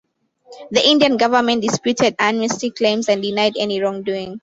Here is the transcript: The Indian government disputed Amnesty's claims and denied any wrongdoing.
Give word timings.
The 0.71 0.83
Indian 0.83 1.15
government 1.15 1.61
disputed 1.61 2.15
Amnesty's 2.17 2.73
claims 2.73 3.07
and 3.07 3.21
denied 3.21 3.53
any 3.59 3.79
wrongdoing. 3.79 4.39